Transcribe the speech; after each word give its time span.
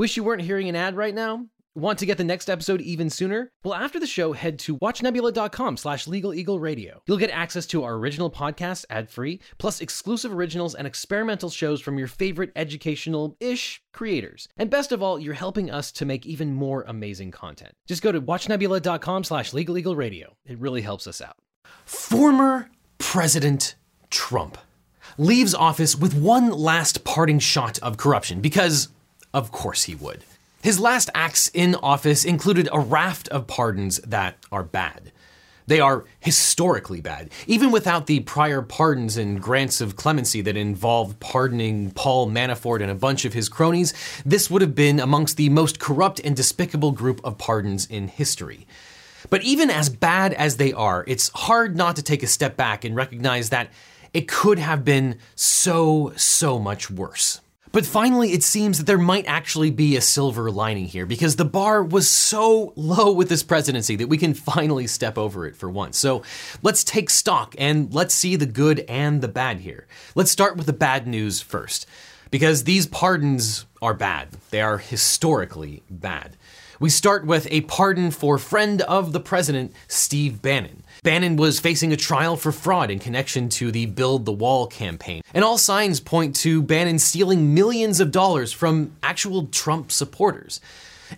Wish 0.00 0.16
you 0.16 0.24
weren't 0.24 0.40
hearing 0.40 0.66
an 0.70 0.76
ad 0.76 0.96
right 0.96 1.14
now? 1.14 1.44
Want 1.74 1.98
to 1.98 2.06
get 2.06 2.16
the 2.16 2.24
next 2.24 2.48
episode 2.48 2.80
even 2.80 3.10
sooner? 3.10 3.52
Well, 3.62 3.74
after 3.74 4.00
the 4.00 4.06
show, 4.06 4.32
head 4.32 4.58
to 4.60 4.78
watchnebula.com 4.78 5.76
slash 5.76 6.06
legaleagleradio. 6.06 7.00
You'll 7.06 7.18
get 7.18 7.28
access 7.28 7.66
to 7.66 7.84
our 7.84 7.96
original 7.96 8.30
podcast 8.30 8.86
ad-free, 8.88 9.40
plus 9.58 9.82
exclusive 9.82 10.32
originals 10.32 10.74
and 10.74 10.86
experimental 10.86 11.50
shows 11.50 11.82
from 11.82 11.98
your 11.98 12.06
favorite 12.08 12.50
educational-ish 12.56 13.82
creators. 13.92 14.48
And 14.56 14.70
best 14.70 14.90
of 14.90 15.02
all, 15.02 15.20
you're 15.20 15.34
helping 15.34 15.70
us 15.70 15.92
to 15.92 16.06
make 16.06 16.24
even 16.24 16.54
more 16.54 16.82
amazing 16.88 17.32
content. 17.32 17.74
Just 17.86 18.00
go 18.00 18.10
to 18.10 18.22
watchnebula.com 18.22 19.24
slash 19.24 19.52
legaleagleradio. 19.52 20.28
It 20.46 20.58
really 20.58 20.80
helps 20.80 21.06
us 21.06 21.20
out. 21.20 21.36
Former 21.84 22.70
President 22.96 23.74
Trump 24.08 24.56
leaves 25.18 25.54
office 25.54 25.94
with 25.94 26.14
one 26.14 26.50
last 26.50 27.04
parting 27.04 27.38
shot 27.38 27.78
of 27.80 27.98
corruption 27.98 28.40
because 28.40 28.88
of 29.32 29.52
course 29.52 29.84
he 29.84 29.94
would. 29.94 30.24
His 30.62 30.78
last 30.78 31.08
acts 31.14 31.50
in 31.54 31.74
office 31.76 32.24
included 32.24 32.68
a 32.70 32.80
raft 32.80 33.28
of 33.28 33.46
pardons 33.46 33.98
that 34.00 34.36
are 34.52 34.62
bad. 34.62 35.10
They 35.66 35.80
are 35.80 36.04
historically 36.18 37.00
bad. 37.00 37.30
Even 37.46 37.70
without 37.70 38.06
the 38.06 38.20
prior 38.20 38.60
pardons 38.60 39.16
and 39.16 39.40
grants 39.40 39.80
of 39.80 39.94
clemency 39.94 40.40
that 40.40 40.56
involved 40.56 41.20
pardoning 41.20 41.92
Paul 41.92 42.28
Manafort 42.28 42.82
and 42.82 42.90
a 42.90 42.94
bunch 42.96 43.24
of 43.24 43.34
his 43.34 43.48
cronies, 43.48 43.94
this 44.26 44.50
would 44.50 44.62
have 44.62 44.74
been 44.74 44.98
amongst 44.98 45.36
the 45.36 45.48
most 45.48 45.78
corrupt 45.78 46.20
and 46.24 46.34
despicable 46.34 46.90
group 46.90 47.20
of 47.24 47.38
pardons 47.38 47.86
in 47.86 48.08
history. 48.08 48.66
But 49.30 49.44
even 49.44 49.70
as 49.70 49.88
bad 49.88 50.34
as 50.34 50.56
they 50.56 50.72
are, 50.72 51.04
it's 51.06 51.30
hard 51.30 51.76
not 51.76 51.94
to 51.96 52.02
take 52.02 52.24
a 52.24 52.26
step 52.26 52.56
back 52.56 52.84
and 52.84 52.96
recognize 52.96 53.50
that 53.50 53.70
it 54.12 54.26
could 54.26 54.58
have 54.58 54.84
been 54.84 55.18
so, 55.36 56.12
so 56.16 56.58
much 56.58 56.90
worse. 56.90 57.40
But 57.72 57.86
finally, 57.86 58.32
it 58.32 58.42
seems 58.42 58.78
that 58.78 58.86
there 58.86 58.98
might 58.98 59.26
actually 59.26 59.70
be 59.70 59.96
a 59.96 60.00
silver 60.00 60.50
lining 60.50 60.86
here 60.86 61.06
because 61.06 61.36
the 61.36 61.44
bar 61.44 61.84
was 61.84 62.10
so 62.10 62.72
low 62.74 63.12
with 63.12 63.28
this 63.28 63.44
presidency 63.44 63.94
that 63.96 64.08
we 64.08 64.18
can 64.18 64.34
finally 64.34 64.88
step 64.88 65.16
over 65.16 65.46
it 65.46 65.54
for 65.54 65.70
once. 65.70 65.96
So 65.96 66.22
let's 66.62 66.82
take 66.82 67.10
stock 67.10 67.54
and 67.58 67.92
let's 67.94 68.14
see 68.14 68.34
the 68.34 68.46
good 68.46 68.84
and 68.88 69.20
the 69.20 69.28
bad 69.28 69.60
here. 69.60 69.86
Let's 70.16 70.32
start 70.32 70.56
with 70.56 70.66
the 70.66 70.72
bad 70.72 71.06
news 71.06 71.40
first 71.40 71.86
because 72.32 72.64
these 72.64 72.86
pardons 72.86 73.66
are 73.80 73.94
bad. 73.94 74.30
They 74.50 74.60
are 74.60 74.78
historically 74.78 75.82
bad. 75.88 76.36
We 76.80 76.90
start 76.90 77.26
with 77.26 77.46
a 77.50 77.60
pardon 77.62 78.10
for 78.10 78.38
friend 78.38 78.82
of 78.82 79.12
the 79.12 79.20
president, 79.20 79.72
Steve 79.86 80.42
Bannon. 80.42 80.82
Bannon 81.02 81.36
was 81.36 81.60
facing 81.60 81.92
a 81.92 81.96
trial 81.96 82.36
for 82.36 82.52
fraud 82.52 82.90
in 82.90 82.98
connection 82.98 83.48
to 83.50 83.70
the 83.70 83.86
Build 83.86 84.26
the 84.26 84.32
Wall 84.32 84.66
campaign. 84.66 85.22
And 85.32 85.42
all 85.42 85.56
signs 85.56 85.98
point 85.98 86.36
to 86.36 86.62
Bannon 86.62 86.98
stealing 86.98 87.54
millions 87.54 88.00
of 88.00 88.10
dollars 88.10 88.52
from 88.52 88.92
actual 89.02 89.46
Trump 89.46 89.90
supporters. 89.90 90.60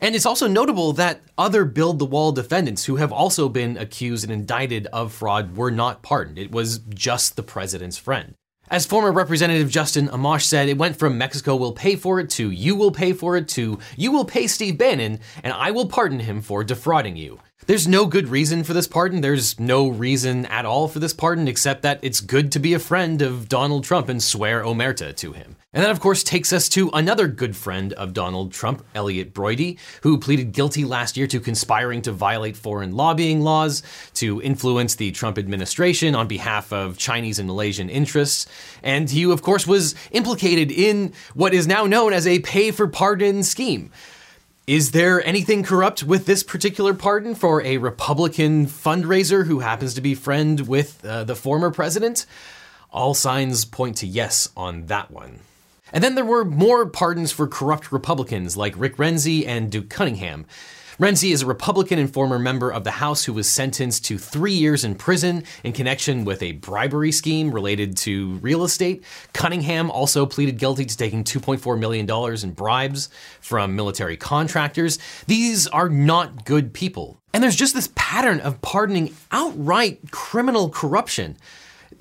And 0.01 0.15
it's 0.15 0.27
also 0.27 0.47
notable 0.47 0.93
that 0.95 1.21
other 1.37 1.65
Build 1.65 1.99
the 1.99 2.07
Wall 2.07 2.31
defendants 2.33 2.85
who 2.85 2.97
have 2.97 3.13
also 3.13 3.49
been 3.49 3.77
accused 3.77 4.25
and 4.25 4.33
indicted 4.33 4.87
of 4.87 5.13
fraud 5.13 5.57
were 5.57 5.71
not 5.71 6.03
pardoned. 6.03 6.39
It 6.39 6.53
was 6.53 6.79
just 6.79 7.35
the 7.37 7.43
president's 7.43 7.99
friend. 7.99 8.35
As 8.71 8.87
former 8.87 9.13
Representative 9.13 9.69
Justin 9.69 10.09
Amash 10.09 10.45
said, 10.45 10.69
it 10.69 10.79
went 10.79 10.97
from 10.97 11.19
Mexico 11.19 11.57
will 11.57 11.73
pay 11.73 11.97
for 11.97 12.21
it 12.21 12.31
to 12.31 12.51
you 12.51 12.75
will 12.75 12.93
pay 12.93 13.13
for 13.13 13.37
it 13.37 13.49
to 13.49 13.79
you 13.97 14.13
will 14.13 14.25
pay 14.25 14.47
Steve 14.47 14.79
Bannon 14.79 15.19
and 15.43 15.53
I 15.53 15.73
will 15.73 15.89
pardon 15.89 16.21
him 16.21 16.41
for 16.41 16.65
defrauding 16.65 17.17
you. 17.17 17.39
There's 17.67 17.87
no 17.87 18.07
good 18.07 18.27
reason 18.27 18.65
for 18.65 18.73
this 18.73 18.89
pardon. 18.89 19.21
There's 19.21 19.61
no 19.61 19.87
reason 19.87 20.47
at 20.47 20.67
all 20.67 20.89
for 20.89 20.99
this 20.99 21.13
pardon 21.13 21.47
except 21.47 21.83
that 21.83 22.01
it's 22.03 22.21
good 22.21 22.51
to 22.53 22.59
be 22.59 22.75
a 22.75 22.81
friend 22.81 23.23
of 23.23 23.49
Donald 23.49 23.85
Trump 23.85 24.09
and 24.09 24.21
swear 24.21 24.65
omerta 24.65 25.15
to 25.19 25.33
him. 25.33 25.55
And 25.73 25.85
that, 25.85 25.93
of 25.93 26.01
course, 26.01 26.25
takes 26.25 26.53
us 26.53 26.69
to 26.71 26.91
another 26.93 27.29
good 27.29 27.55
friend 27.55 27.93
of 27.93 28.15
Donald 28.15 28.53
Trump, 28.53 28.85
Elliot 28.97 29.33
Broidy, 29.33 29.79
who 30.03 30.19
pleaded 30.19 30.51
guilty 30.51 30.85
last 30.85 31.17
year 31.17 31.29
to 31.29 31.39
conspiring 31.39 32.03
to 32.03 32.11
violate 32.11 32.57
foreign 32.57 32.97
lobbying 32.97 33.43
laws, 33.43 33.85
to 34.15 34.43
influence 34.43 34.97
the 34.97 35.13
Trump 35.13 35.39
administration 35.39 36.17
on 36.17 36.27
behalf 36.27 36.73
of 36.73 36.99
Chinese 36.99 37.39
and 37.39 37.47
Malaysian 37.47 37.89
interests. 37.89 38.47
And 38.83 39.09
he, 39.09 39.23
of 39.31 39.43
course, 39.43 39.69
was 39.69 39.95
implicated 40.11 40.73
in 40.73 41.13
what 41.35 41.55
is 41.55 41.69
now 41.69 41.87
known 41.87 42.13
as 42.13 42.27
a 42.27 42.41
pay 42.41 42.73
for 42.73 42.89
pardon 42.89 43.45
scheme. 43.45 43.93
Is 44.69 44.93
there 44.93 45.27
anything 45.27 45.65
corrupt 45.65 46.05
with 46.05 46.27
this 46.27 46.45
particular 46.45 46.95
pardon 46.95 47.35
for 47.35 47.63
a 47.63 47.79
Republican 47.79 48.67
fundraiser 48.67 49.45
who 49.45 49.59
happens 49.59 49.93
to 49.95 50.01
be 50.01 50.15
friend 50.15 50.69
with 50.69 51.05
uh, 51.05 51.25
the 51.25 51.35
former 51.35 51.73
president? 51.73 52.27
All 52.93 53.13
signs 53.13 53.65
point 53.65 53.97
to 53.97 54.07
yes 54.07 54.51
on 54.57 54.87
that 54.87 55.11
one. 55.11 55.41
And 55.93 56.05
then 56.05 56.15
there 56.15 56.25
were 56.25 56.45
more 56.45 56.87
pardons 56.87 57.33
for 57.33 57.49
corrupt 57.49 57.91
Republicans 57.91 58.57
like 58.57 58.79
Rick 58.79 58.99
Renzi 58.99 59.45
and 59.45 59.69
Duke 59.69 59.91
Cunningham. 59.91 60.47
Renzi 61.03 61.33
is 61.33 61.43
a 61.43 61.47
Republican 61.47 61.99
and 61.99 62.15
former 62.15 62.39
member 62.39 62.73
of 62.73 62.85
the 62.85 62.93
House 62.93 63.25
who 63.25 63.33
was 63.33 63.51
sentenced 63.51 64.05
to 64.05 64.19
three 64.19 64.53
years 64.53 64.85
in 64.85 64.95
prison 64.95 65.43
in 65.65 65.73
connection 65.73 66.25
with 66.25 66.41
a 66.45 66.53
bribery 66.53 67.11
scheme 67.11 67.53
related 67.53 67.97
to 67.97 68.35
real 68.35 68.63
estate. 68.63 69.03
Cunningham 69.33 69.91
also 69.91 70.25
pleaded 70.27 70.59
guilty 70.59 70.85
to 70.85 70.97
taking 70.97 71.25
$2.4 71.25 71.77
million 71.77 72.09
in 72.45 72.53
bribes 72.53 73.09
from 73.41 73.75
military 73.75 74.17
contractors. 74.17 75.01
These 75.27 75.67
are 75.67 75.89
not 75.89 76.45
good 76.45 76.73
people. 76.73 77.21
And 77.35 77.43
there's 77.43 77.57
just 77.57 77.75
this 77.75 77.91
pattern 77.97 78.39
of 78.39 78.63
pardoning 78.63 79.13
outright 79.33 80.13
criminal 80.13 80.71
corruption 80.71 81.37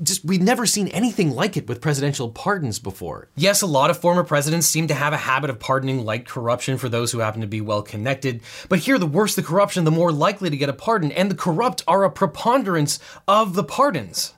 just 0.04 0.26
we've 0.26 0.42
never 0.42 0.66
seen 0.66 0.88
anything 0.90 1.32
like 1.32 1.58
it 1.58 1.68
with 1.68 1.82
presidential 1.82 2.30
pardons 2.30 2.80
before. 2.80 3.30
Yes, 3.36 3.62
a 3.62 3.68
lot 3.68 3.90
of 3.90 4.00
former 4.00 4.24
presidents 4.24 4.68
seem 4.68 4.88
to 4.88 4.94
have 4.94 5.14
a 5.14 5.18
habit 5.18 5.50
of 5.50 5.60
pardoning 5.60 6.06
light 6.06 6.28
corruption 6.28 6.78
for 6.78 6.90
those 6.90 7.12
who 7.12 7.20
happen 7.20 7.42
to 7.42 7.48
be 7.48 7.62
well 7.62 7.82
connected, 7.82 8.42
but 8.70 8.80
here 8.80 8.98
the 8.98 9.06
worse 9.06 9.36
the 9.36 9.44
corruption, 9.44 9.84
the 9.84 9.92
more 9.92 10.12
likely 10.12 10.50
to 10.50 10.58
get 10.58 10.70
a 10.70 10.74
pardon, 10.74 11.12
and 11.12 11.30
the 11.30 11.36
corrupt 11.36 11.84
are 11.88 12.04
a 12.04 12.12
preponderance 12.12 13.00
of 13.28 13.54
the 13.54 13.64
pardons 13.64 14.34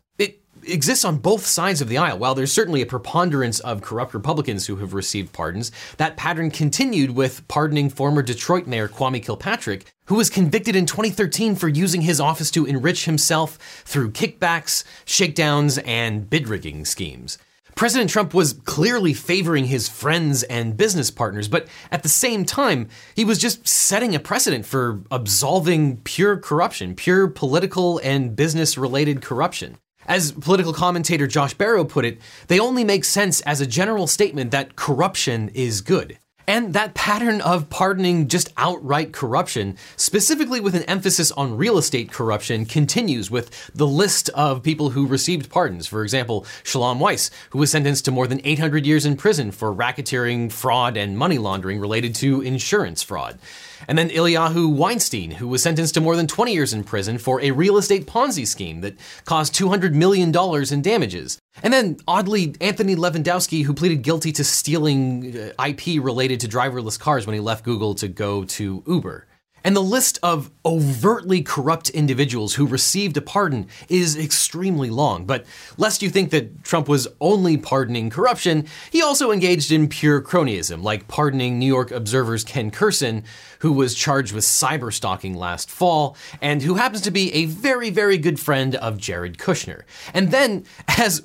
exists 0.67 1.05
on 1.05 1.17
both 1.17 1.45
sides 1.45 1.81
of 1.81 1.89
the 1.89 1.97
aisle. 1.97 2.17
While 2.17 2.35
there's 2.35 2.51
certainly 2.51 2.81
a 2.81 2.85
preponderance 2.85 3.59
of 3.61 3.81
corrupt 3.81 4.13
Republicans 4.13 4.67
who 4.67 4.77
have 4.77 4.93
received 4.93 5.33
pardons, 5.33 5.71
that 5.97 6.17
pattern 6.17 6.51
continued 6.51 7.11
with 7.11 7.47
pardoning 7.47 7.89
former 7.89 8.21
Detroit 8.21 8.67
Mayor 8.67 8.87
Kwame 8.87 9.23
Kilpatrick, 9.23 9.85
who 10.05 10.15
was 10.15 10.29
convicted 10.29 10.75
in 10.75 10.85
2013 10.85 11.55
for 11.55 11.67
using 11.67 12.01
his 12.01 12.19
office 12.19 12.51
to 12.51 12.65
enrich 12.65 13.05
himself 13.05 13.57
through 13.85 14.11
kickbacks, 14.11 14.83
shakedowns, 15.05 15.77
and 15.79 16.29
bid 16.29 16.47
rigging 16.47 16.85
schemes. 16.85 17.37
President 17.75 18.09
Trump 18.09 18.33
was 18.33 18.53
clearly 18.53 19.13
favoring 19.13 19.65
his 19.65 19.89
friends 19.89 20.43
and 20.43 20.77
business 20.77 21.09
partners, 21.09 21.47
but 21.47 21.67
at 21.91 22.03
the 22.03 22.09
same 22.09 22.45
time, 22.45 22.87
he 23.15 23.25
was 23.25 23.39
just 23.39 23.67
setting 23.67 24.13
a 24.13 24.19
precedent 24.19 24.65
for 24.65 25.01
absolving 25.09 25.97
pure 25.97 26.37
corruption, 26.37 26.95
pure 26.95 27.27
political 27.27 27.99
and 28.03 28.35
business 28.35 28.77
related 28.77 29.21
corruption. 29.21 29.77
As 30.07 30.31
political 30.31 30.73
commentator 30.73 31.27
Josh 31.27 31.55
Barro 31.55 31.87
put 31.87 32.05
it, 32.05 32.19
they 32.47 32.59
only 32.59 32.83
make 32.83 33.05
sense 33.05 33.41
as 33.41 33.61
a 33.61 33.67
general 33.67 34.07
statement 34.07 34.51
that 34.51 34.75
corruption 34.75 35.49
is 35.49 35.81
good. 35.81 36.17
And 36.45 36.73
that 36.73 36.93
pattern 36.93 37.39
of 37.41 37.69
pardoning 37.69 38.27
just 38.27 38.51
outright 38.57 39.13
corruption, 39.13 39.77
specifically 39.95 40.59
with 40.59 40.75
an 40.75 40.83
emphasis 40.83 41.31
on 41.31 41.55
real 41.55 41.77
estate 41.77 42.11
corruption, 42.11 42.65
continues 42.65 43.31
with 43.31 43.71
the 43.73 43.87
list 43.87 44.29
of 44.29 44.61
people 44.61 44.89
who 44.89 45.07
received 45.07 45.49
pardons. 45.49 45.87
For 45.87 46.03
example, 46.03 46.45
Shalom 46.63 46.99
Weiss, 46.99 47.31
who 47.51 47.59
was 47.59 47.71
sentenced 47.71 48.05
to 48.05 48.11
more 48.11 48.27
than 48.27 48.41
800 48.43 48.85
years 48.85 49.05
in 49.05 49.15
prison 49.15 49.51
for 49.51 49.73
racketeering, 49.73 50.51
fraud, 50.51 50.97
and 50.97 51.17
money 51.17 51.37
laundering 51.37 51.79
related 51.79 52.13
to 52.15 52.41
insurance 52.41 53.01
fraud. 53.01 53.39
And 53.87 53.97
then 53.97 54.09
Eliyahu 54.09 54.73
Weinstein, 54.73 55.31
who 55.31 55.47
was 55.47 55.63
sentenced 55.63 55.93
to 55.93 56.01
more 56.01 56.15
than 56.15 56.27
20 56.27 56.53
years 56.53 56.73
in 56.73 56.83
prison 56.83 57.17
for 57.17 57.41
a 57.41 57.51
real 57.51 57.77
estate 57.77 58.05
Ponzi 58.05 58.47
scheme 58.47 58.81
that 58.81 58.97
caused 59.25 59.55
$200 59.55 59.93
million 59.93 60.33
in 60.73 60.81
damages. 60.81 61.39
And 61.61 61.71
then, 61.71 61.97
oddly, 62.07 62.55
Anthony 62.59 62.95
Levandowski, 62.95 63.63
who 63.63 63.73
pleaded 63.73 64.01
guilty 64.01 64.31
to 64.33 64.43
stealing 64.43 65.37
uh, 65.37 65.63
IP 65.63 66.03
related 66.03 66.39
to 66.39 66.47
driverless 66.47 66.99
cars 66.99 67.27
when 67.27 67.35
he 67.35 67.39
left 67.39 67.63
Google 67.63 67.93
to 67.95 68.07
go 68.07 68.43
to 68.45 68.83
Uber. 68.87 69.27
And 69.63 69.75
the 69.75 69.81
list 69.81 70.19
of 70.21 70.51
overtly 70.65 71.41
corrupt 71.41 71.89
individuals 71.89 72.55
who 72.55 72.67
received 72.67 73.15
a 73.15 73.21
pardon 73.21 73.67
is 73.87 74.17
extremely 74.17 74.89
long. 74.89 75.25
But 75.25 75.45
lest 75.77 76.01
you 76.01 76.09
think 76.09 76.31
that 76.31 76.63
Trump 76.63 76.89
was 76.89 77.07
only 77.21 77.57
pardoning 77.57 78.09
corruption, 78.09 78.67
he 78.91 79.01
also 79.01 79.31
engaged 79.31 79.71
in 79.71 79.87
pure 79.87 80.21
cronyism, 80.21 80.83
like 80.83 81.07
pardoning 81.07 81.59
New 81.59 81.65
York 81.65 81.91
Observer's 81.91 82.43
Ken 82.43 82.71
Kurson, 82.71 83.23
who 83.59 83.71
was 83.71 83.95
charged 83.95 84.33
with 84.33 84.43
cyber 84.43 84.91
stalking 84.91 85.35
last 85.35 85.69
fall, 85.69 86.17
and 86.41 86.61
who 86.61 86.75
happens 86.75 87.01
to 87.01 87.11
be 87.11 87.33
a 87.33 87.45
very, 87.45 87.89
very 87.89 88.17
good 88.17 88.39
friend 88.39 88.75
of 88.75 88.97
Jared 88.97 89.37
Kushner. 89.37 89.83
And 90.13 90.31
then, 90.31 90.65
as 90.97 91.23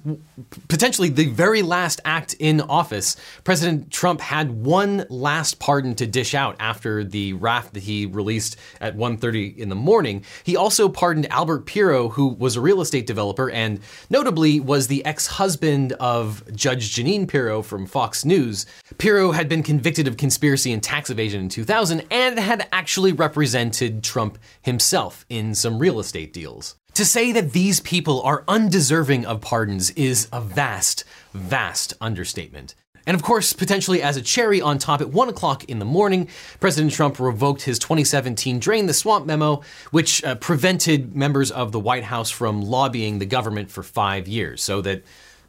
potentially 0.68 1.08
the 1.08 1.26
very 1.26 1.62
last 1.62 2.00
act 2.04 2.34
in 2.38 2.60
office, 2.60 3.16
President 3.42 3.90
Trump 3.90 4.20
had 4.20 4.52
one 4.52 5.04
last 5.08 5.58
pardon 5.58 5.96
to 5.96 6.06
dish 6.06 6.34
out 6.34 6.54
after 6.60 7.02
the 7.02 7.32
raft 7.32 7.74
that 7.74 7.82
he 7.82 8.06
released 8.06 8.27
released 8.28 8.56
at 8.78 8.94
1:30 8.94 9.56
in 9.56 9.70
the 9.70 9.74
morning, 9.74 10.22
he 10.44 10.54
also 10.54 10.86
pardoned 10.86 11.26
Albert 11.32 11.64
Pirro, 11.64 12.10
who 12.10 12.28
was 12.28 12.56
a 12.56 12.60
real 12.60 12.82
estate 12.82 13.06
developer 13.06 13.50
and 13.50 13.80
notably 14.10 14.60
was 14.60 14.86
the 14.86 15.02
ex-husband 15.06 15.94
of 15.94 16.42
Judge 16.54 16.94
Janine 16.94 17.26
Pirro 17.26 17.62
from 17.62 17.86
Fox 17.86 18.26
News. 18.26 18.66
Pirro 18.98 19.32
had 19.32 19.48
been 19.48 19.62
convicted 19.62 20.06
of 20.06 20.18
conspiracy 20.18 20.72
and 20.72 20.82
tax 20.82 21.08
evasion 21.08 21.40
in 21.40 21.48
2000 21.48 22.02
and 22.10 22.38
had 22.38 22.68
actually 22.70 23.12
represented 23.12 24.04
Trump 24.04 24.38
himself 24.60 25.24
in 25.30 25.54
some 25.54 25.78
real 25.78 25.98
estate 25.98 26.34
deals. 26.34 26.76
To 26.94 27.04
say 27.04 27.32
that 27.32 27.52
these 27.52 27.80
people 27.80 28.20
are 28.22 28.44
undeserving 28.46 29.24
of 29.24 29.40
pardons 29.40 29.90
is 29.90 30.28
a 30.32 30.40
vast, 30.40 31.04
vast 31.32 31.94
understatement. 32.00 32.74
And 33.08 33.14
of 33.14 33.22
course, 33.22 33.54
potentially 33.54 34.02
as 34.02 34.18
a 34.18 34.22
cherry 34.22 34.60
on 34.60 34.76
top, 34.76 35.00
at 35.00 35.08
1 35.08 35.30
o'clock 35.30 35.64
in 35.64 35.78
the 35.78 35.86
morning, 35.86 36.28
President 36.60 36.92
Trump 36.92 37.18
revoked 37.18 37.62
his 37.62 37.78
2017 37.78 38.58
Drain 38.58 38.84
the 38.84 38.92
Swamp 38.92 39.24
memo, 39.24 39.62
which 39.92 40.22
uh, 40.24 40.34
prevented 40.34 41.16
members 41.16 41.50
of 41.50 41.72
the 41.72 41.80
White 41.80 42.04
House 42.04 42.28
from 42.28 42.60
lobbying 42.60 43.18
the 43.18 43.24
government 43.24 43.70
for 43.70 43.82
five 43.82 44.28
years, 44.28 44.62
so 44.62 44.82
that 44.82 45.04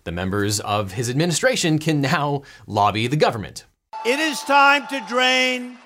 the 0.06 0.11
members 0.13 0.61
of 0.61 0.94
his 0.94 1.09
administration 1.09 1.79
can 1.79 2.00
now 2.00 2.44
lobby 2.65 3.07
the 3.07 3.17
government. 3.17 3.65
It 4.06 4.21
is 4.21 4.39
time 4.39 4.88
to 4.88 5.06
drain 5.09 5.77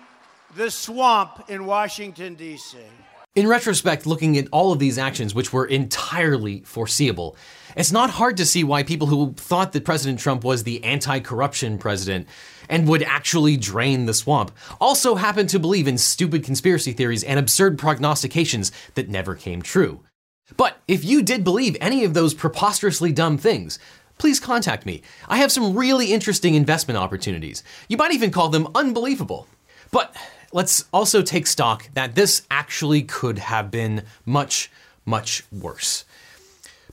the 0.55 0.69
swamp 0.69 1.49
in 1.49 1.65
Washington, 1.65 2.35
D.C. 2.35 2.77
In 3.35 3.47
retrospect, 3.47 4.05
looking 4.05 4.37
at 4.37 4.47
all 4.51 4.71
of 4.71 4.77
these 4.77 4.99
actions, 4.99 5.33
which 5.33 5.51
were 5.51 5.65
entirely 5.65 6.61
foreseeable, 6.65 7.35
it's 7.75 7.91
not 7.91 8.11
hard 8.11 8.37
to 8.37 8.45
see 8.45 8.63
why 8.63 8.83
people 8.83 9.07
who 9.07 9.33
thought 9.33 9.71
that 9.71 9.83
President 9.83 10.19
Trump 10.19 10.43
was 10.43 10.63
the 10.63 10.83
anti 10.83 11.19
corruption 11.19 11.79
president 11.79 12.27
and 12.69 12.87
would 12.87 13.01
actually 13.01 13.57
drain 13.57 14.05
the 14.05 14.13
swamp 14.13 14.51
also 14.79 15.15
happen 15.15 15.47
to 15.47 15.57
believe 15.57 15.87
in 15.87 15.97
stupid 15.97 16.43
conspiracy 16.43 16.91
theories 16.91 17.23
and 17.23 17.39
absurd 17.39 17.79
prognostications 17.79 18.71
that 18.93 19.09
never 19.09 19.33
came 19.33 19.63
true. 19.63 20.01
But 20.55 20.77
if 20.87 21.03
you 21.03 21.23
did 21.23 21.43
believe 21.43 21.75
any 21.81 22.03
of 22.03 22.13
those 22.13 22.35
preposterously 22.35 23.11
dumb 23.11 23.39
things, 23.39 23.79
please 24.19 24.39
contact 24.39 24.85
me. 24.85 25.01
I 25.27 25.37
have 25.37 25.51
some 25.51 25.75
really 25.75 26.13
interesting 26.13 26.53
investment 26.53 26.99
opportunities. 26.99 27.63
You 27.87 27.97
might 27.97 28.13
even 28.13 28.29
call 28.29 28.49
them 28.49 28.67
unbelievable. 28.75 29.47
But 29.93 30.15
let's 30.51 30.85
also 30.91 31.21
take 31.21 31.45
stock 31.45 31.87
that 31.93 32.15
this 32.15 32.41
actually 32.49 33.03
could 33.03 33.37
have 33.37 33.69
been 33.69 34.03
much, 34.25 34.71
much 35.05 35.43
worse. 35.51 36.03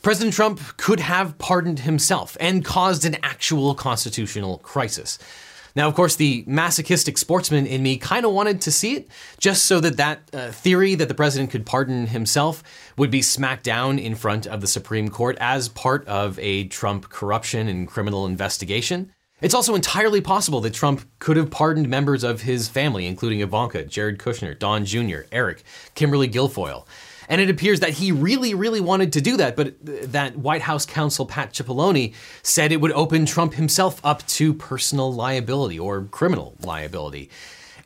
President 0.03 0.35
Trump 0.35 0.61
could 0.77 1.01
have 1.01 1.39
pardoned 1.39 1.81
himself 1.81 2.37
and 2.39 2.63
caused 2.63 3.07
an 3.07 3.17
actual 3.23 3.75
constitutional 3.75 4.59
crisis. 4.59 5.19
Now, 5.75 5.89
of 5.89 5.95
course, 5.95 6.17
the 6.17 6.45
masochistic 6.47 7.17
sportsman 7.17 7.67
in 7.67 7.83
me 7.83 7.97
kind 7.97 8.27
of 8.27 8.33
wanted 8.33 8.61
to 8.63 8.73
see 8.73 8.97
it, 8.97 9.09
just 9.39 9.65
so 9.65 9.81
that 9.81 9.97
that 9.97 10.21
uh, 10.35 10.51
theory 10.51 10.95
that 10.97 11.09
the 11.09 11.15
president 11.15 11.51
could 11.51 11.65
pardon 11.65 12.09
himself 12.09 12.63
would 12.99 13.11
be 13.11 13.23
smacked 13.23 13.65
down 13.65 13.99
in 13.99 14.15
front 14.15 14.47
of 14.47 14.61
the 14.61 14.67
Supreme 14.67 15.09
Court 15.09 15.39
as 15.41 15.69
part 15.69 16.07
of 16.07 16.39
a 16.39 16.65
Trump 16.65 17.09
corruption 17.09 17.67
and 17.69 17.89
criminal 17.89 18.27
investigation. 18.27 19.13
It's 19.41 19.55
also 19.55 19.75
entirely 19.75 20.21
possible 20.21 20.61
that 20.61 20.75
Trump 20.75 21.09
could 21.19 21.37
have 21.37 21.51
pardoned 21.51 21.89
members 21.89 22.23
of 22.23 22.43
his 22.43 22.69
family, 22.69 23.07
including 23.07 23.41
Ivanka, 23.41 23.85
Jared 23.85 24.19
Kushner, 24.19 24.59
Don 24.59 24.85
Jr., 24.85 25.21
Eric, 25.33 25.63
Kimberly 25.95 26.29
Guilfoyle. 26.29 26.87
And 27.29 27.41
it 27.41 27.49
appears 27.49 27.81
that 27.81 27.91
he 27.91 28.13
really, 28.13 28.55
really 28.55 28.81
wanted 28.81 29.13
to 29.15 29.21
do 29.21 29.37
that, 29.37 29.57
but 29.57 29.75
that 29.81 30.37
White 30.37 30.63
House 30.63 30.85
counsel 30.85 31.25
Pat 31.25 31.55
Cipollone 31.55 32.13
said 32.43 32.73
it 32.73 32.81
would 32.81 32.93
open 32.93 33.25
Trump 33.25 33.55
himself 33.55 34.01
up 34.05 34.27
to 34.27 34.53
personal 34.53 35.13
liability 35.13 35.79
or 35.79 36.03
criminal 36.03 36.57
liability. 36.61 37.31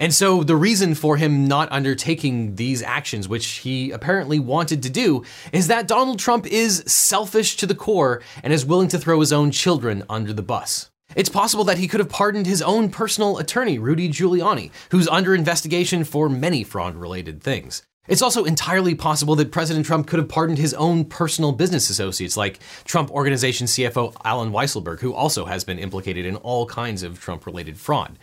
And 0.01 0.13
so 0.13 0.43
the 0.43 0.57
reason 0.57 0.95
for 0.95 1.19
him 1.19 1.47
not 1.47 1.71
undertaking 1.71 2.57
these 2.57 2.83
actions, 2.83 3.29
which 3.29 3.47
he 3.47 3.91
apparently 3.91 4.39
wanted 4.41 4.83
to 4.83 4.91
do, 4.91 5.25
is 5.53 5.69
that 5.69 5.87
Donald 5.87 6.19
Trump 6.19 6.47
is 6.47 6.83
selfish 6.87 7.57
to 7.59 7.67
the 7.67 7.75
core 7.77 8.23
and 8.43 8.53
is 8.53 8.67
willing 8.67 8.89
to 8.89 8.99
throw 8.99 9.21
his 9.21 9.33
own 9.33 9.51
children 9.51 10.03
under 10.09 10.33
the 10.33 10.43
bus. 10.43 10.91
It's 11.17 11.29
possible 11.29 11.65
that 11.65 11.79
he 11.79 11.89
could 11.89 12.01
have 12.01 12.09
pardoned 12.09 12.47
his 12.47 12.63
own 12.63 12.91
personal 12.91 13.39
attorney, 13.39 13.79
Rudy 13.79 14.09
Giuliani, 14.09 14.71
who's 14.91 15.09
under 15.09 15.35
investigation 15.35 16.05
for 16.05 16.29
many 16.29 16.65
fraud 16.65 16.97
related 16.97 17.43
things. 17.43 17.83
It's 18.07 18.21
also 18.21 18.45
entirely 18.45 18.95
possible 18.95 19.35
that 19.37 19.51
President 19.51 19.87
Trump 19.87 20.07
could 20.07 20.19
have 20.19 20.29
pardoned 20.29 20.59
his 20.59 20.75
own 20.75 21.07
personal 21.07 21.53
business 21.53 21.89
associates, 21.89 22.37
like 22.37 22.59
Trump 22.85 23.11
Organization 23.11 23.67
CFO 23.67 24.15
Alan 24.25 24.53
Weisselberg, 24.53 25.01
who 25.01 25.15
also 25.15 25.47
has 25.47 25.65
been 25.65 25.79
implicated 25.79 26.27
in 26.27 26.37
all 26.37 26.67
kinds 26.67 27.03
of 27.03 27.19
Trump 27.19 27.47
related 27.47 27.79
fraud. 27.79 28.19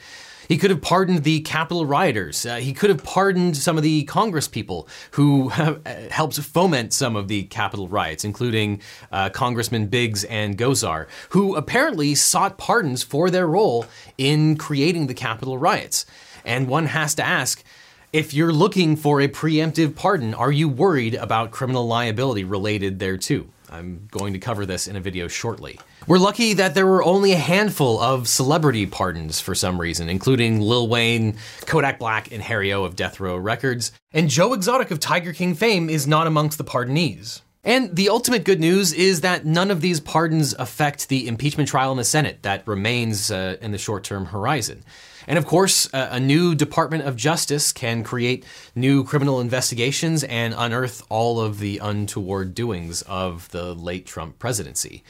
He 0.51 0.57
could 0.57 0.69
have 0.69 0.81
pardoned 0.81 1.24
the 1.24 1.39
Capitol 1.39 1.86
rioters. 1.86 2.45
Uh, 2.45 2.57
he 2.57 2.74
could 2.74 2.89
have 2.89 3.01
pardoned 3.06 3.56
some 3.56 3.77
of 3.77 3.83
the 3.83 4.03
Congress 4.03 4.50
people 4.50 4.86
who 5.12 5.50
uh, 5.50 5.77
helped 6.09 6.38
foment 6.42 6.92
some 6.92 7.15
of 7.15 7.30
the 7.30 7.44
Capitol 7.44 7.88
riots, 7.88 8.25
including 8.25 8.81
uh, 9.13 9.30
Congressman 9.30 9.88
Biggs 9.88 10.25
and 10.25 10.57
Gosar, 10.57 11.07
who 11.30 11.56
apparently 11.56 12.15
sought 12.15 12.57
pardons 12.57 13.01
for 13.01 13.30
their 13.30 13.48
role 13.48 13.86
in 14.18 14.57
creating 14.57 15.07
the 15.07 15.13
Capitol 15.13 15.57
riots. 15.57 16.06
And 16.44 16.68
one 16.68 16.88
has 16.88 17.15
to 17.15 17.24
ask, 17.25 17.63
if 18.12 18.33
you're 18.33 18.51
looking 18.51 18.97
for 18.97 19.21
a 19.21 19.30
preemptive 19.30 19.95
pardon, 19.95 20.33
are 20.33 20.51
you 20.51 20.68
worried 20.68 21.15
about 21.15 21.51
criminal 21.51 21.88
liability 21.88 22.44
related 22.44 23.00
thereto? 23.00 23.45
I'm 23.71 24.07
going 24.12 24.33
to 24.33 24.39
cover 24.39 24.65
this 24.65 24.88
in 24.88 24.97
a 24.97 25.00
video 25.00 25.29
shortly. 25.29 25.79
We're 26.06 26.18
lucky 26.18 26.53
that 26.53 26.75
there 26.75 26.85
were 26.85 27.03
only 27.03 27.31
a 27.31 27.38
handful 27.38 28.00
of 28.01 28.27
celebrity 28.27 28.85
pardons 28.85 29.39
for 29.39 29.56
some 29.56 29.79
reason, 29.79 30.09
including 30.09 30.59
Lil 30.59 30.89
Wayne, 30.89 31.38
Kodak 31.65 31.97
Black, 31.97 32.31
and 32.31 32.41
Harry 32.41 32.73
O 32.73 32.83
of 32.83 32.97
Death 32.97 33.19
Row 33.21 33.38
Records, 33.38 33.94
and 34.12 34.29
Joe 34.29 34.53
Exotic 34.53 34.91
of 34.91 35.00
Tiger 35.00 35.31
King 35.31 35.56
fame 35.56 35.89
is 35.89 36.06
not 36.06 36.27
amongst 36.27 36.57
the 36.57 36.65
pardonees. 36.65 37.41
And 37.63 37.95
the 37.95 38.09
ultimate 38.09 38.43
good 38.43 38.59
news 38.59 38.91
is 38.91 39.21
that 39.21 39.45
none 39.45 39.69
of 39.69 39.81
these 39.81 39.99
pardons 39.99 40.55
affect 40.57 41.09
the 41.09 41.27
impeachment 41.27 41.69
trial 41.69 41.91
in 41.91 41.97
the 41.97 42.03
Senate 42.03 42.41
that 42.41 42.67
remains 42.67 43.29
uh, 43.29 43.57
in 43.61 43.71
the 43.71 43.77
short 43.77 44.03
term 44.03 44.27
horizon. 44.27 44.83
And 45.27 45.37
of 45.37 45.45
course, 45.45 45.87
uh, 45.93 46.09
a 46.11 46.19
new 46.19 46.55
Department 46.55 47.03
of 47.03 47.15
Justice 47.15 47.71
can 47.71 48.03
create 48.03 48.45
new 48.73 49.03
criminal 49.03 49.39
investigations 49.39 50.23
and 50.23 50.55
unearth 50.57 51.03
all 51.09 51.39
of 51.39 51.59
the 51.59 51.77
untoward 51.77 52.55
doings 52.55 53.03
of 53.03 53.47
the 53.49 53.75
late 53.75 54.07
Trump 54.07 54.39
presidency. 54.39 55.03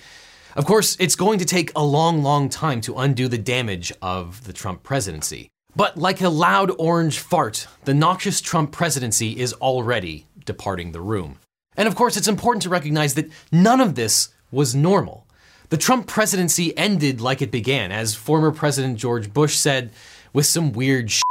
Of 0.54 0.66
course, 0.66 0.98
it's 1.00 1.16
going 1.16 1.40
to 1.40 1.46
take 1.46 1.72
a 1.74 1.84
long, 1.84 2.22
long 2.22 2.50
time 2.50 2.82
to 2.82 2.98
undo 2.98 3.30
the 3.30 3.38
damage 3.38 3.94
of 4.02 4.44
the 4.44 4.52
Trump 4.52 4.84
presidency. 4.84 5.48
But 5.74 5.96
like 5.96 6.20
a 6.20 6.28
loud 6.28 6.72
orange 6.78 7.20
fart, 7.20 7.68
the 7.86 7.94
noxious 7.94 8.42
Trump 8.42 8.74
presidency 8.74 9.40
is 9.40 9.54
already 9.54 10.28
departing 10.44 10.92
the 10.92 11.00
room. 11.00 11.38
And 11.78 11.88
of 11.88 11.96
course, 11.96 12.18
it's 12.18 12.28
important 12.28 12.64
to 12.64 12.70
recognize 12.70 13.14
that 13.16 13.32
none 13.52 13.82
of 13.82 13.96
this 13.96 14.30
was 14.52 14.76
normal. 14.76 15.26
The 15.70 15.78
Trump 15.78 16.06
presidency 16.06 16.78
ended 16.78 17.22
like 17.22 17.42
it 17.42 17.52
began, 17.52 17.92
as 17.92 18.14
former 18.14 18.52
President 18.52 18.98
George 18.98 19.32
Bush 19.32 19.56
said, 19.56 19.92
with 20.34 20.46
some 20.46 20.74
weird 20.74 21.12
sh- 21.12 21.22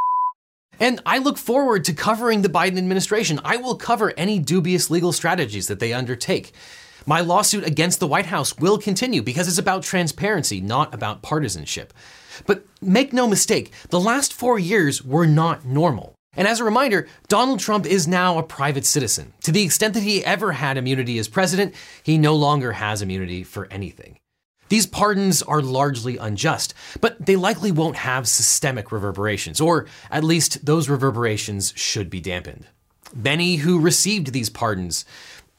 and 0.80 1.02
I 1.04 1.18
look 1.18 1.36
forward 1.36 1.84
to 1.84 1.92
covering 1.92 2.40
the 2.40 2.48
Biden 2.48 2.78
administration. 2.78 3.38
I 3.44 3.58
will 3.58 3.74
cover 3.74 4.14
any 4.16 4.38
dubious 4.38 4.88
legal 4.88 5.12
strategies 5.12 5.66
that 5.68 5.78
they 5.78 5.92
undertake. 5.92 6.52
My 7.04 7.20
lawsuit 7.20 7.66
against 7.66 8.00
the 8.00 8.06
White 8.06 8.26
House 8.26 8.56
will 8.56 8.78
continue 8.78 9.22
because 9.22 9.46
it's 9.46 9.58
about 9.58 9.82
transparency, 9.82 10.58
not 10.60 10.94
about 10.94 11.20
partisanship. 11.20 11.92
But 12.46 12.64
make 12.80 13.12
no 13.12 13.26
mistake, 13.26 13.72
the 13.90 14.00
last 14.00 14.32
four 14.32 14.58
years 14.58 15.04
were 15.04 15.26
not 15.26 15.66
normal. 15.66 16.14
And 16.36 16.46
as 16.46 16.60
a 16.60 16.64
reminder, 16.64 17.08
Donald 17.28 17.58
Trump 17.58 17.86
is 17.86 18.06
now 18.06 18.38
a 18.38 18.42
private 18.42 18.86
citizen. 18.86 19.32
To 19.42 19.52
the 19.52 19.62
extent 19.62 19.94
that 19.94 20.02
he 20.02 20.24
ever 20.24 20.52
had 20.52 20.76
immunity 20.76 21.18
as 21.18 21.28
president, 21.28 21.74
he 22.02 22.18
no 22.18 22.36
longer 22.36 22.72
has 22.72 23.02
immunity 23.02 23.42
for 23.42 23.66
anything. 23.70 24.18
These 24.68 24.86
pardons 24.86 25.42
are 25.42 25.60
largely 25.60 26.16
unjust, 26.16 26.74
but 27.00 27.26
they 27.26 27.34
likely 27.34 27.72
won't 27.72 27.96
have 27.96 28.28
systemic 28.28 28.92
reverberations, 28.92 29.60
or 29.60 29.86
at 30.12 30.22
least 30.22 30.64
those 30.64 30.88
reverberations 30.88 31.72
should 31.74 32.08
be 32.08 32.20
dampened. 32.20 32.66
Many 33.12 33.56
who 33.56 33.80
received 33.80 34.32
these 34.32 34.48
pardons 34.48 35.04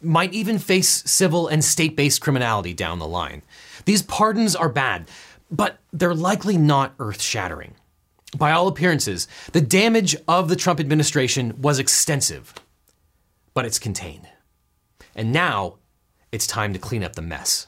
might 0.02 0.34
even 0.34 0.58
face 0.58 1.04
civil 1.06 1.50
and 1.50 1.62
state 1.62 1.98
based 1.98 2.22
criminality 2.22 2.74
down 2.74 3.00
the 3.00 3.08
line. 3.08 3.42
These 3.84 4.04
pardons 4.04 4.56
are 4.56 4.70
bad, 4.70 5.10
but 5.52 5.80
they're 5.92 6.16
likely 6.16 6.56
not 6.56 6.94
earth 6.98 7.22
shattering. 7.22 7.76
By 8.38 8.52
all 8.52 8.68
appearances, 8.68 9.28
the 9.52 9.62
damage 9.62 10.16
of 10.28 10.48
the 10.48 10.56
Trump 10.56 10.80
administration 10.80 11.62
was 11.62 11.80
extensive, 11.80 12.54
but 13.54 13.66
it's 13.66 13.80
contained. 13.80 14.28
And 15.16 15.34
now 15.34 15.76
it's 16.32 16.48
time 16.48 16.72
to 16.74 16.80
clean 16.80 17.04
up 17.04 17.16
the 17.16 17.22
mess. 17.22 17.68